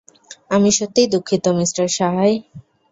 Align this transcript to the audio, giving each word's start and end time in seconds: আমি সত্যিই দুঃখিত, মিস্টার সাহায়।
আমি 0.51 0.69
সত্যিই 0.77 1.11
দুঃখিত, 1.13 1.45
মিস্টার 1.59 1.85
সাহায়। 1.97 2.35